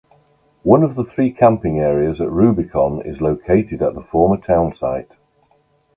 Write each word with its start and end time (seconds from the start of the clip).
One 0.63 0.81
of 0.81 0.95
the 0.95 1.03
three 1.03 1.31
camping 1.31 1.79
areas 1.79 2.19
at 2.19 2.31
Rubicon 2.31 3.03
is 3.05 3.21
located 3.21 3.83
at 3.83 3.93
the 3.93 4.01
former 4.01 4.37
townsite. 4.37 5.11